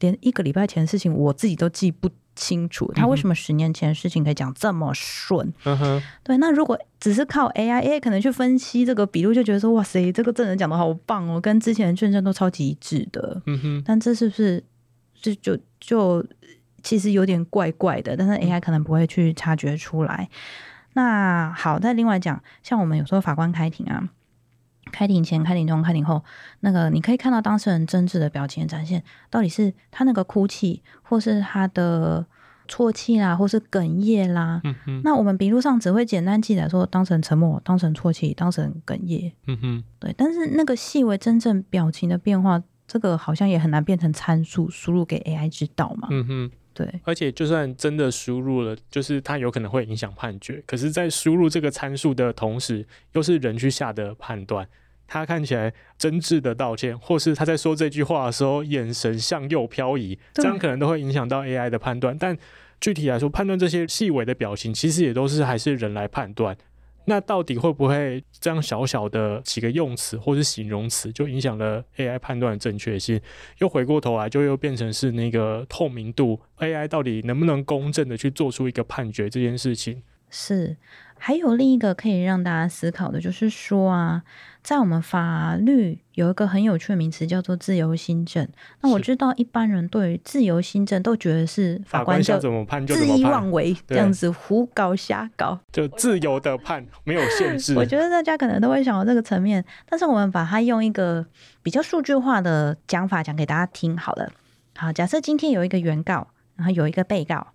[0.00, 5.52] 连一个礼拜前的事情，我自己都记不清楚，他为什么十年前的事情可以讲这么顺？
[5.64, 13.40] 嗯哼，对，那如果只是靠 AI，AI 可能去分析这个笔录，就觉得说哇塞，这个证人讲的好棒哦，跟之前的卷证都超级一致的。
[13.46, 14.62] 嗯哼，但这是不是
[15.20, 15.62] 这就就，
[16.22, 16.26] 就
[16.82, 18.16] 其实有点怪怪的？
[18.16, 20.28] 但是 AI 可能不会去察觉出来。
[20.94, 24.08] 那好，再另外讲，像我们有时候法官开庭啊。
[24.94, 26.22] 开庭前、开庭中、开庭后，
[26.60, 32.24] 那个你可以看到当事人真挚的表情的展现，到底是他那个哭泣，或是他的
[32.68, 34.60] 啜泣啦，或是哽咽啦。
[34.62, 35.00] 嗯哼。
[35.02, 39.32] 那我们笔录上只会简单记载说，当事人沉默，当事人啜泣，当事人哽咽。
[39.48, 39.84] 嗯哼。
[39.98, 46.06] 对，但是那个细微真正表情的变化，这个好像也很难变成参数输入给 AI 知道嘛。
[46.12, 46.50] 嗯哼。
[46.72, 47.00] 对。
[47.04, 50.62] 而且就算真的输入了，就是它有可能会影响判决。
[50.66, 54.66] 可是，在输入这个参数的同时，又是人去下的判断。
[55.06, 62.16] 他看起来真挚的道歉，或是他在说这句话的时候眼神向右漂移，这样可能都会影响到 AI 的判断。
[62.18, 62.36] 但
[62.80, 66.56] 具体来说，判断这些细微的表情，其实也都是还是人来判断。
[67.06, 73.20] 那到底会不会这样小小的几个用词或是形容词，就影响了 AI 判断的正确性？
[73.58, 80.02] 又回过头来，就又变成是那个透明度，AI 到底能不能公正的去做出一个判决这件事情？
[80.30, 80.76] 是。
[81.26, 84.22] 还有另一个可以让大家思考的，就是说啊，
[84.62, 88.46] 在我们法律有一个很有趣的名词叫做自由新政。
[88.82, 97.74] 那我知道一般人对于自由新政都觉得是法官就怎么判就恣意妄为这样子胡搞瞎搞，就自由的判没有限制。
[97.74, 101.24] 我觉得大家可能都会想到这个层面，但是我们把它用一个
[101.62, 104.30] 比较数据化的讲法讲给大家听好了。
[104.76, 107.54] 好，假设今天有一个原告，然后有一个被告，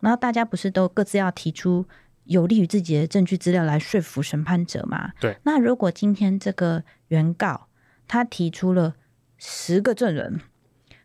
[0.00, 1.86] 然后大家不是都各自要提出
[2.26, 5.12] 有利于自己的证据资料来说服审判者嘛？
[5.20, 5.36] 对。
[5.44, 7.68] 那如果今天这个原告
[8.06, 8.94] 他提出了
[9.38, 10.40] 十个证人，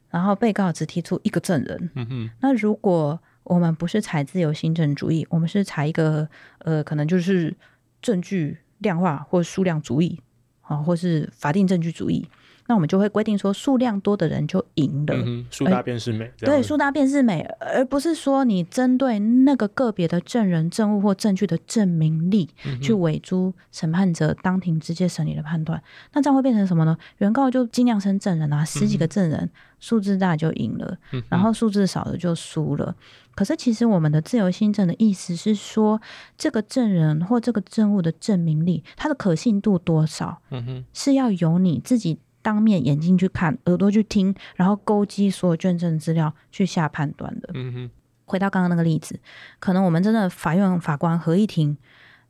[0.10, 2.30] 然后被告只提出一个证人，嗯哼。
[2.42, 6.30] 那如果我们不是采自由行政主义，我们是采一个
[6.60, 7.56] 呃，可能就是
[8.02, 10.20] 证据量化或数量主义
[10.62, 12.28] 啊，或是法定证据主义。
[12.68, 16.32] 那我们就会规定说，数量多的人就赢了，嗯，数大便是美。
[16.38, 22.50] 对，数大便是美，而不是说你针对那个个别的证人、证物或证据的证明力
[22.82, 25.78] 去委诸审判者当庭直接审理的判断。
[25.80, 25.84] 嗯。
[26.14, 26.98] 那这样会变成什么呢？
[27.18, 30.98] 原告就尽量生证人啊，十几个证人，数字大就赢了，
[31.30, 32.96] 然后数字少的就输了。
[33.36, 36.02] 可是其实我们的自由新证的意思是说，
[36.38, 42.20] 这个证人或这个证物的证明力，它的可信度多少，嗯是要由你自己。
[42.42, 47.50] 当面眼睛去看，耳朵去听，然后勾稽所有卷证资料去下判断的。
[47.54, 47.90] 嗯哼。
[48.26, 49.20] 回到刚刚那个例子，
[49.60, 51.78] 可能我们真的法院法官合议庭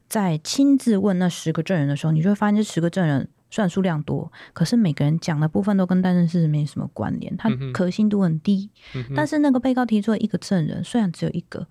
[0.09, 8.71] 在亲自问那十个证人的时候，你就会发现这十个证人虽然数量多，可是每个人讲的部分都跟待证事实没什么关联，他可信度很低。
[8.95, 11.67] 嗯、但是那个被告提出的一个证人，虽然只有一个，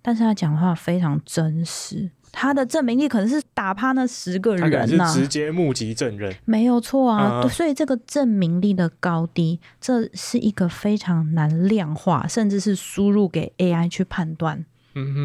[0.00, 2.10] 但是他讲话非常真实。
[2.36, 7.40] 他的证明力可能是打趴那十个人呐、啊，是直接目击证人，没有错啊。
[7.44, 14.64] Uh, 所以这个证明力的高低，这是一个非常难量化，甚至是输入给 AI 去判断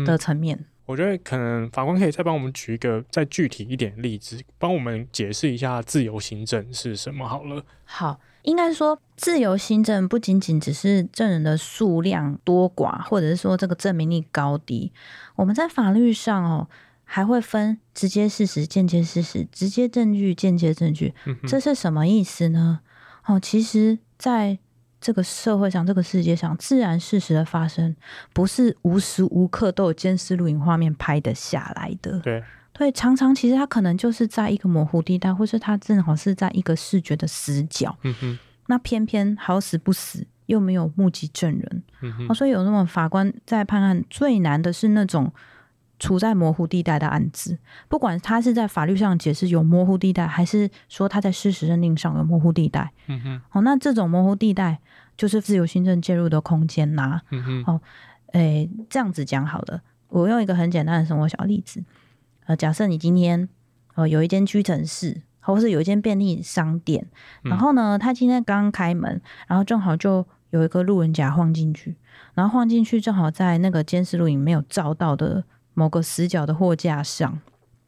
[0.06, 0.65] 的层面、嗯。
[0.86, 7.63] 我觉得可能法官可以再帮我们举一个再具体一点例子，帮我们解释一下自由行政是什么好了。
[7.86, 14.91] 好，应该说自由行政不仅仅只是证人的数量多寡，或者是说这个证明力高低，
[15.36, 16.67] 我们在法律上哦。
[17.12, 21.12] 还会分直接事实、间接事实、直接证据、间接证据，
[21.48, 22.82] 这是什么意思呢？
[23.26, 24.60] 哦，其实在
[25.02, 27.95] 这个社会上、这个世界上，自然事实的发生
[28.32, 32.19] 不是无时无刻都有监视录影画面拍得下来的。
[32.19, 32.43] 对，
[32.74, 37.98] 对，常常其实它可能就是在一个模糊地带，或是它正好是在一个视觉的死角。
[38.04, 41.84] 嗯哼，那偏偏好死不死又没有目击证人。
[42.02, 45.34] 嗯哼，哦，所以有那么法官在判案最难的是那种。
[45.99, 47.59] 处在模糊地带的案子，
[47.89, 54.79] 不管他是在法律上解释有模糊地带，还是说他在事实认定上有模糊地带，嗯哼，哦，那这种模糊地带
[55.17, 57.81] 就是自由行政介入的空间呐、啊，嗯哼，哦，
[58.31, 61.83] 诶，这样子讲好了，我用一个很简单的生活小例子，
[62.45, 63.49] 呃，假设你今天
[63.95, 67.05] 呃有一间屈臣氏，或是有一间便利商店，
[67.41, 71.97] 然后呢，他今天刚开门，然后正好就有一个路人甲晃进去，
[72.35, 75.43] 然后晃进去正好在那个监视录影没有照到的。
[75.80, 77.39] 某个死角的货架上，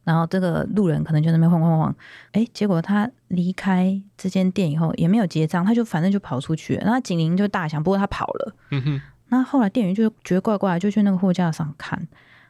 [0.06, 1.94] 然后这个路人可能就在那边晃晃晃，
[2.32, 8.56] 哎，结果他离开这间店以后也没有结账，他就反正就跑出去了，然后警铃就大响，不过他跑了。
[8.70, 9.02] 嗯哼。
[9.28, 12.00] 那后来店员就觉得怪怪，就去那个货架上看，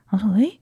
[0.10, 0.60] 然后说：“哎，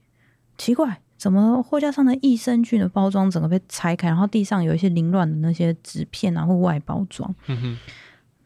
[0.58, 7.78] 奇怪，怎么货架上的益生菌的包装整个被拆开，然后地上有一些凌乱的那些纸片啊或外包装。”嗯哼。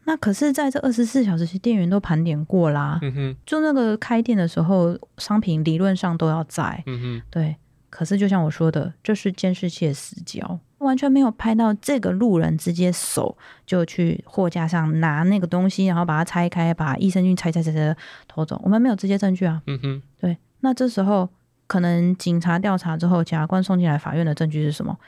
[0.06, 2.98] 那可是，在这二十四小时，其实店员都盘点过啦。
[3.00, 6.82] 嗯哼，就那个开店的时候，商品理论上都要在。
[6.86, 7.56] 嗯哼，对。
[7.88, 18.60] 可是，就像我说的，这是监视器的死角，完全没有拍到这个路人直接手就去货架上拿那个东西，然后把它拆开，把益生菌拆拆拆拆偷走。
[18.64, 19.62] 我们没有直接证据啊。
[19.68, 20.36] 嗯哼，对。
[20.60, 21.28] 那这时候，
[21.66, 24.98] 可能警察调查之后，检察官送进来法院的证据是什么？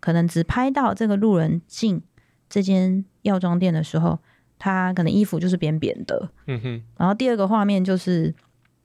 [0.00, 2.02] 可能只拍到这个路人进
[2.48, 4.18] 这间药妆店的时候。
[4.60, 6.82] 他可能衣服就是扁扁的，嗯哼。
[6.98, 8.32] 然后第二个画面就是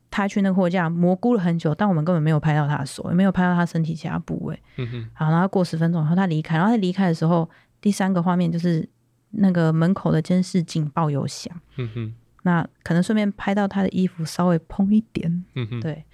[0.10, 5.10] 他去那个货架蘑菇了很久，但我们根本没有拍到他的手，也没有拍到他身体其他部位，嗯哼。
[5.14, 7.48] 好，然后过十分钟，然后他离开，然后他离开的时候，
[7.82, 8.88] 第三个画面就是
[9.32, 12.14] 那个门口的监视警报有响，嗯哼。
[12.44, 15.82] 那可能顺便拍到他的衣服稍微蓬一点，嗯哼。
[15.82, 16.06] 对，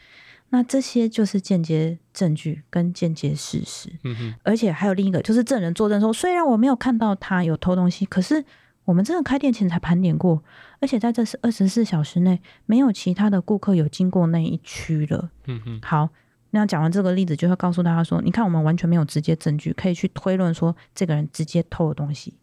[0.49, 4.33] 那这些就是间接证据跟间接事实，嗯哼。
[4.41, 8.43] 而且还有另一个，就是证人作证说，虽然我没有看到他有偷东西，可是。
[8.83, 10.43] 我们真的开店前才盘点过，
[10.79, 15.29] 而且在这是二十四小时内没有其他的顾客有经过那一区了。
[15.45, 16.09] 嗯嗯，好，
[16.49, 22.33] 那讲完这个例子，就会告诉大家说，你看我们完全没有直接证据可以去推论说这个人直接偷了东西。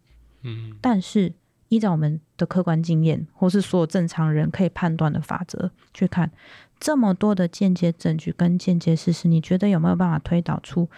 [0.43, 1.33] 嗯，但是
[1.69, 6.31] 依照我们的客观经验，或是所有正常人可以判断的法则去看，
[6.79, 10.89] 这么多的间接证据跟间接事实，你觉得有没有办法推导出？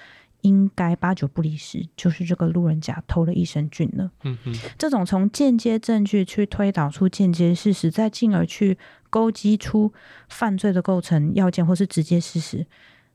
[0.43, 4.11] 应该八九不离十，就是这个路人甲偷了益生菌了。
[4.25, 8.79] 嗯哼，这种从间接证据去推导出间接事实，再进而去
[9.11, 9.93] 勾稽出
[10.29, 12.67] 犯罪的构成要件或是直接事实，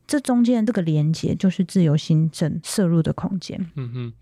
[0.05, 3.59] 这中间这个连接就是自由心证摄入的空间。
[3.75, 4.13] 嗯哼，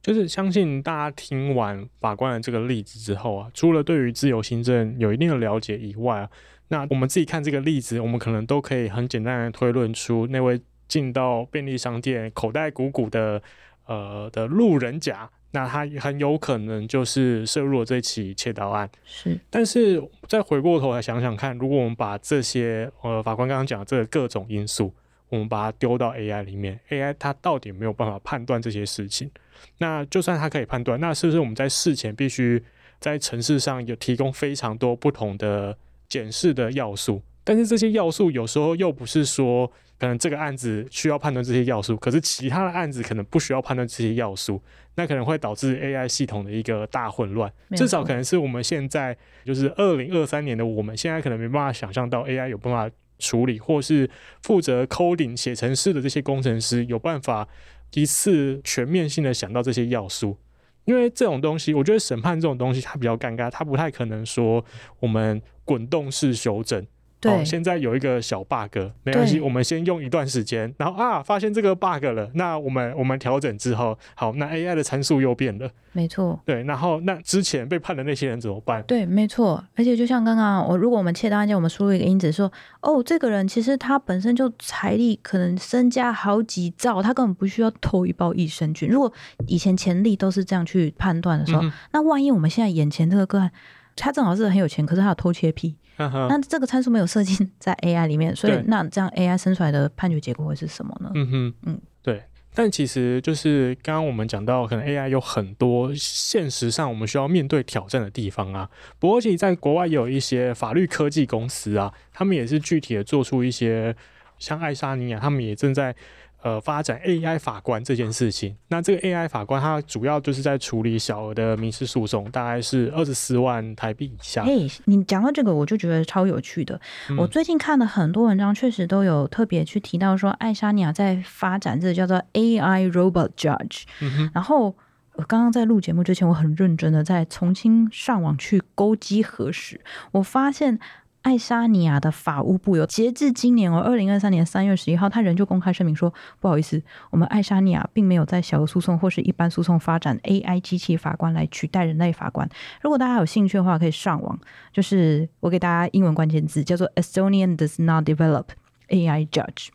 [0.00, 6.30] 就是相信大家听完法官的这个例子之后啊，除了对于自由心证有一定的了解以外啊，
[6.68, 10.60] 那我们自己看这个例子，我们可能都可以很简单的推论出那位。
[10.92, 13.42] 进到便利商店，口袋鼓鼓的，
[13.86, 18.86] 呃的路人甲，那他很有可能就是涉入了这起窃盗案。
[19.02, 24.92] 是，但是再回过头来想想看，如果我们把这些呃法官刚刚讲的这个各种因素，
[25.30, 29.30] 我们把它丢到 AI 里面，AI 它到底没有办法判断这些事情？
[29.78, 32.62] 那就算它可以判断，那是不是我们在事前必须
[33.00, 35.74] 在城市上有提供非常多不同的
[36.06, 37.22] 检视的要素？
[37.44, 39.72] 但是这些要素有时候又不是说。
[39.98, 44.60] 可能这个案子需要判断这些要素，可是其他的案子可能不需要判断这些要素，
[44.96, 47.48] 那可能会导致 AI 系统的一个大混乱。
[47.76, 54.10] 至少可能是我们现在就是二零二三年的我们现在可能没办法想象到 AI 有办法处理，或是
[54.42, 57.46] 负责 coding 写程式的这些工程师有办法
[57.92, 60.36] 一次全面性的想到这些要素。
[60.84, 64.64] 因为这种东西，我觉得审判这种东西它比较尴尬，它不太可能说
[64.98, 66.84] 我们滚动式修正。
[67.22, 78.82] 对、哦，现在有一个小 bug，没关系，我们先用一段时间，然后啊，发现这个 bug 了，那我们我们调整之后，好，那 AI 的参数又变了，没错，对，然后那之前被判的那些人怎么办？
[78.82, 88.88] 对，没错，而且就像刚刚我，如果我们窃盗案件，我们输入一个因子说，哦，这个人其实他本身就财力可能身家好几兆，他根本不需要偷一包益生菌。
[88.88, 89.12] 如果
[89.46, 93.52] 以前前例都是这样去判断的时候，嗯、那万一我们现在眼前这个个案，
[93.96, 95.76] 他正好是很有钱，可是他有偷窃癖。
[95.98, 101.10] 那这个参数没有设计在 AI 里面，所以那这样 AI 生出来的判决结果会是什么呢？
[101.14, 102.22] 嗯哼，嗯，对。
[102.54, 108.68] 但其实就是刚刚我们讲到，可能 AI 有很多现实上我们需要面对挑战的地方啊。
[108.98, 113.94] 不过，其实在国外也有一些法律科技公司啊，他们也是具体的做出一些，
[114.38, 115.94] 像爱沙尼亚，他们也正在。
[116.42, 124.42] 呃，发展 AI 法官这件事情，那这个 AI 法官它主要就是在处理小额的民事诉讼，大概是二十四万台币以下。
[124.42, 126.80] 嘿，你讲到这个，我就觉得超有趣的。
[127.10, 133.82] 嗯、我最近看了很多文章，确实都有特别去提到说，爱沙尼亚在发展这个叫做 AI Robot Judge。
[134.00, 134.28] 嗯。
[134.34, 134.74] 然后
[135.14, 140.80] 我刚刚在录节目之前，我很认真的在重新上网去勾稽核实，我发现。
[141.22, 152.48] 爱沙尼亚的法务部有截至今年哦，二零二三年三月十一号，他仍旧公开声明说，不好意思，我们爱沙尼亚并没有在小额诉讼或是一般诉讼发展 AI 机器法官来取代人类法官。
[152.80, 154.38] 如果大家有兴趣的话，可以上网，
[154.72, 158.46] 就是我给大家英文关键字叫做 Estonian does not develop
[158.88, 159.68] AI judge。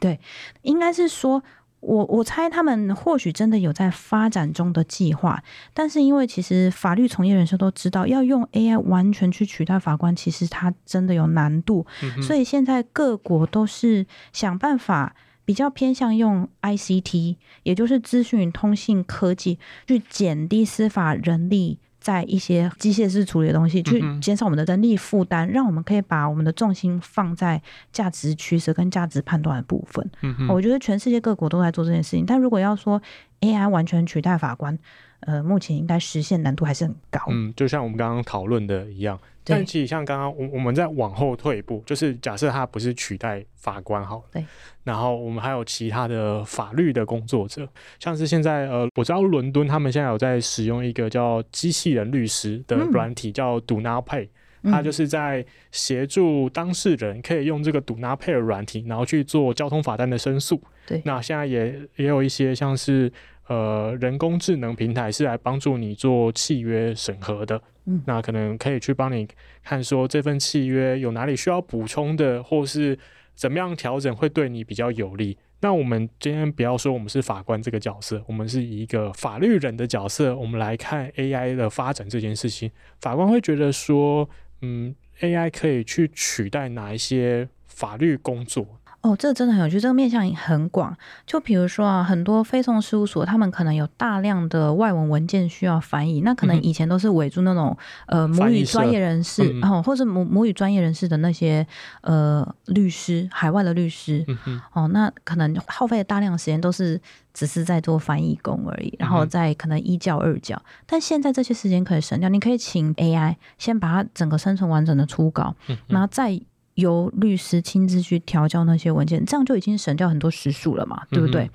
[0.00, 0.18] 对，
[0.62, 1.42] 应该是说。
[1.82, 5.42] 我我猜他们或许真的有在发展中的计划，
[5.74, 21.80] 但是因为其实法律从业人士都知道，要用 AI 完全去取代法官，其实它真的有难度，嗯、所以现在各国都是想办法比较偏向用 ICT，也就是资讯通信科技，去减低司法人力。
[22.02, 27.62] 在一些机械式处理的东西，去减少我们的人力负担，让我们可以把我们的重心放在
[27.92, 30.10] 价值取舍跟价值判断的部分。
[30.20, 33.00] 嗯，我觉得全世界各国都在做这件事情，但如果要说
[33.40, 34.76] AI 完全取代法官，
[35.22, 37.20] 呃，目前应该实现难度还是很高。
[37.28, 39.18] 嗯，就像我们刚刚讨论的一样。
[39.44, 44.44] 但其实像刚刚我我们在往后退一步，就是假设他不是取代法官好了，对。
[44.84, 54.28] 然后我们还有其他的法律的工作者，像是现在呃，我知道伦敦他们现在有在使用一个叫机器人律师的软体，叫 Do Not Pay，
[54.62, 60.62] 它就是在协助当事人可以用这个 Do Not Pay 的软体，然后去做交通罚单的申诉。
[60.86, 61.02] 对。
[61.04, 63.12] 那现在也也有一些像是。
[63.48, 69.26] 呃，人工智能平台是来帮助你做契约审核的，嗯，那可能可以去帮你
[69.62, 72.98] 看说这份契约有哪里需要补充的，或是
[73.34, 75.36] 怎么样调整会对你比较有利。
[75.60, 82.70] 那我们今天不要说我们是法官这个角色，我们是以一个法律人的角色，我们来看 AI 的发展这件事情。
[83.00, 84.28] 法官会觉得说，
[84.60, 88.66] 嗯，AI 可以去取代哪一些法律工作？
[89.02, 90.96] 哦，这个真的很有趣，这个面向很广。
[91.26, 101.66] 就比如说啊，很多非讼事务所，他们可能有大量的外文文件需要翻译，那可能以前都是委住那种、嗯、呃母语专业人士，哦、嗯，或者母母语专业人士的那些
[102.02, 107.00] 呃律师，海外的律师，嗯、哦，那可能耗费大量的时间都是
[107.34, 110.54] 只是在做翻译工而已，然后再可能一教二教。
[110.54, 116.40] 嗯、但现在这些时间可以省掉，你可以请 AI 先把它整个生成完整的初稿，嗯、然后再。
[116.74, 121.44] 由律师亲自去调教那些文件，这样就已经省掉很多时数了嘛，对不对？
[121.44, 121.50] 嗯、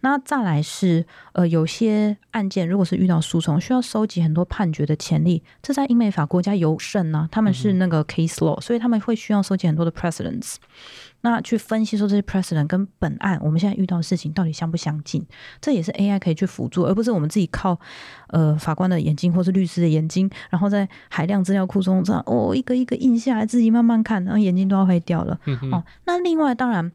[0.00, 10.56] 那再来是，呃，有些案件如果是遇到诉讼，需要收集很多判决的潜力，这在英美法国家尤甚呢，他们是那个 case law，、嗯、所以他们会需要收集很多的 precedents。
[11.22, 15.24] 那去分析说这些 precedent 跟本案我们现在遇到的事情到底相不相近，
[15.60, 17.78] 这也是 AI 可以去辅助，而不是我们自己靠
[18.28, 25.38] 呃法官的眼睛或是律师的眼睛，然后在海量资料库中这样哦一个一个印下来，自己慢慢看，然后眼睛都要黑掉了。
[25.46, 26.90] 嗯、哦，那另外当然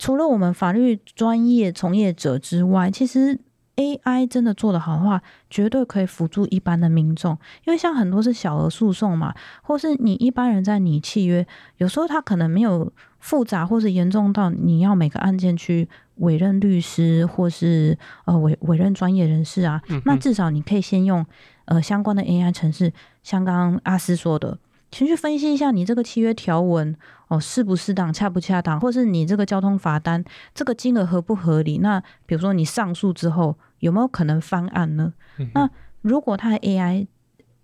[0.00, 3.38] 除了我们法律专业从业者之外，其实
[3.76, 12.92] AI 真的做得好的话，绝对可以辅助一般的民众，因为像很多是小额诉讼嘛，或是你一般人在拟契约，有时候他可能没有。
[13.20, 21.24] 复杂或是严重到你要每个案件去委任律师，或是呃委委任专业人士啊，嗯、那至少你可以先用
[21.66, 24.58] 呃相关的 AI 程式，像刚刚阿思说的，
[24.90, 26.96] 先去分析一下你这个契约条文
[27.28, 31.78] 哦适不适当、恰不恰当，或是你这个交通罚单这个金额合不合理？
[31.78, 35.12] 那比如说你上诉之后有没有可能翻案呢？
[35.38, 37.06] 嗯、那如果他的 AI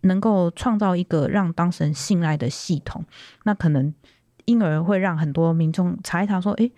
[0.02, 3.06] 能够创造一个让当事人信赖的系统，
[3.44, 3.94] 那可能。
[4.46, 6.72] 因而会让很多民众查一查，说：“诶，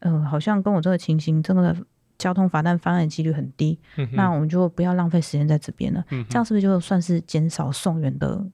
[0.00, 1.74] 嗯、呃，好像跟我这个情形真的
[2.18, 6.04] 交通罚单翻案几率很低，嗯、那我们就不要浪费时间在这边了。
[6.10, 8.44] 嗯、这样是不是就算是减少送员的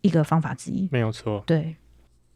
[0.00, 0.88] 一个方法之一？
[0.90, 1.42] 没有错。
[1.46, 1.76] 对，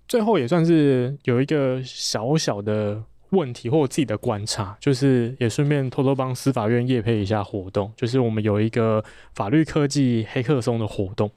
[0.06, 9.02] 最后也算是有一个小小的问题，或我自己的观察，就是也顺便偷偷帮司法院业配一下活动，就是我们有一个
[9.34, 11.30] 法律科技黑客松的活动。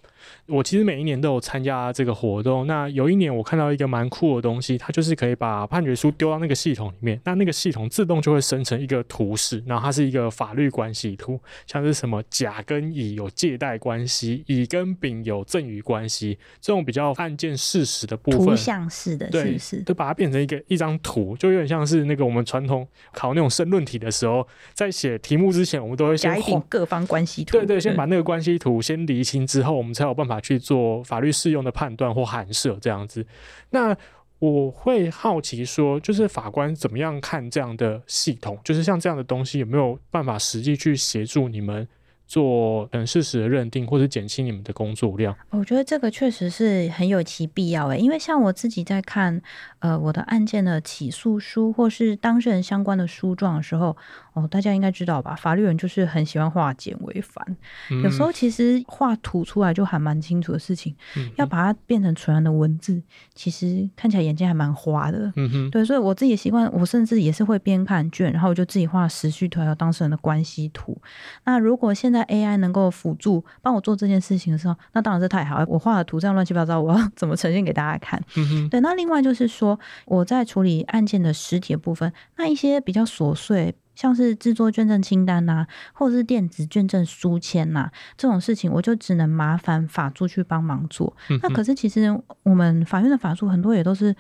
[0.48, 2.68] 我其实每一年都有参加这个活动。
[2.68, 30.36] 那有一年我看到一个蛮酷的东西，它就是可以把判决书丢到那个系统里面，那那个系统自动就会生成一个图示，然后它是一个法律关系图，像是什么甲跟乙有借贷关系，乙跟丙有赠与关系，这种比较案件事实的部分，图像式的，是是，对，就把它变成一个一张图，就有点像是那个我们传统考那种申论题的时候，在写题目之前，我们都会先画各方关系图，对，对对，先把那个关系图先厘清之后，我们才有办法。
[30.46, 33.26] 去做法律适用的判断或函涉这样子，
[33.72, 33.98] 那
[34.38, 38.60] 我会好奇说，就是法官怎么样看这样的系统？
[38.64, 41.88] 就是像这样的东西，有没有办法实际去协助你们？
[42.28, 45.36] 做等事实的认定，或者减轻你们的工作量。
[45.52, 49.40] 我觉得这个确实是很有其必要诶，因为像我自己在看
[49.78, 53.96] 呃我的案件的起诉书，或是当事人相关的书状的时候，
[54.36, 55.34] 哦，大家应该知道吧？
[55.36, 57.58] 法律人就是很喜欢化简为繁，
[57.92, 63.02] 嗯、有时候其实画图出来就还蛮清楚的事情，嗯、要把它变成纯然的文字，
[63.34, 65.32] 其实看起来眼睛还蛮花的。
[65.38, 71.00] 嗯哼，对，所以我自己习惯，我甚至也是会边看卷，然后我就自己画时序图，还有当事人的关系图。
[71.46, 75.66] 那如果现在在 AI 能够辅助帮我做这件事情的时候，那当然是太好了。
[75.68, 78.18] 我画的图这样乱七八糟，我要 怎么呈现给大家看？
[78.38, 78.80] 嗯哼，对。
[78.80, 91.16] 那另外就是说，我在处理案件的实体的部分，那一些比较琐碎，像是制作捐赠清单呐、啊，或者是电子捐赠书签呐，这种事情，我就只能麻烦法助去帮忙做。
[91.30, 94.16] 嗯、那可是其实我们法院的法助很多也都是。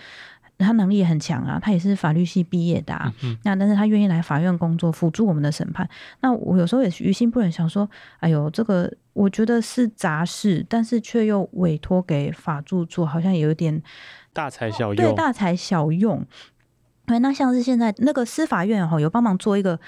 [0.57, 3.13] 他能力也很强啊，他也是法律系毕业的啊。
[3.23, 5.85] 嗯、那但是他愿意来法院工作，辅助我们的审判。
[6.21, 7.89] 那我有时候也是于心不忍，想说，
[8.21, 13.83] 哎呦，这个我觉得是杂事，但是却又委托给法助做，好像有一点
[14.31, 14.95] 大材小用。
[14.95, 16.25] 对，大材小用。
[17.05, 19.79] 对，那像是现在那个司法院哈，有帮忙做一个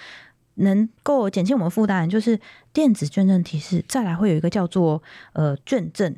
[0.55, 2.39] 能够减轻我们负担，就是
[2.71, 5.01] 电子卷证提示，再来会有一个叫做
[5.33, 6.15] 呃卷证。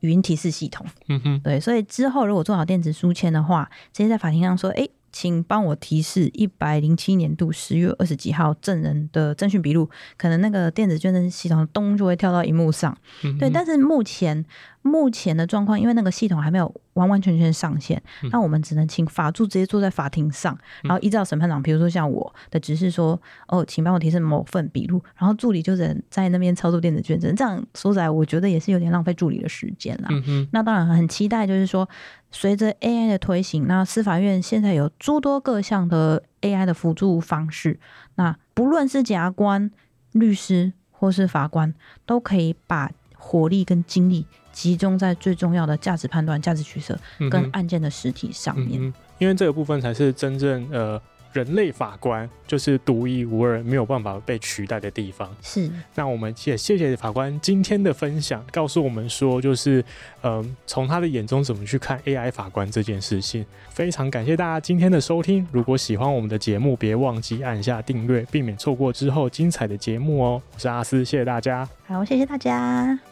[0.00, 14.44] 语音提示系统，嗯哼，对，所以之后如果做好电子书签的话，直接在法庭上说，哎、欸，请帮我提示一百零七年度十月二十几号证人的侦讯笔录，可能那个电子卷证系统咚就会跳到荧幕上，嗯、对，但是目前。
[14.82, 27.34] 目前的状况，因为那个系统还没有完完全全上线，嗯、那我们只能请法助直接坐在法庭上，然后依照审判长，比如说像我的指示说，哦，请帮我提示某份笔录，然后助理就在在那边操作电子卷证。
[27.36, 30.08] 这样说起来，我觉得也是有点浪费助理的时间啦。
[30.10, 31.88] 嗯、哼那当然很期待，就是说
[32.32, 37.78] 随着 AI 的推行，那司法院现在有诸多各项的 AI 的辅助方式，
[38.16, 39.70] 那不论是检察官、
[40.10, 41.72] 律师或是法官，
[42.04, 44.26] 都可以把火力跟精力。
[44.52, 46.98] 集中在最重要的价值判断、价值取舍
[47.30, 51.00] 跟案件的实体上面，嗯嗯，因为这个部分才是真正呃
[51.32, 55.34] 人类法官就是独一无二、没有办法被取代的地方。
[55.40, 59.82] 是，那我们也谢谢法官今天的分享，告诉我们说，就是
[60.20, 63.46] 呃从他的眼中怎么去看 AI 法官这件事情。
[63.70, 70.42] 非常感谢大家今天的收听，如果喜欢我们的节目，别忘记按下订阅，避免错过之后精彩的节目哦。
[70.52, 71.66] 我是阿斯，谢谢大家。
[71.86, 73.11] 好，谢谢大家。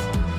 [0.00, 0.29] Bye.